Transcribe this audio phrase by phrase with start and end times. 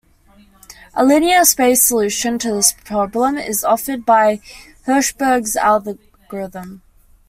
[0.95, 4.41] A linear-space solution to this problem is offered by
[4.87, 6.81] Hirschberg's algorithm.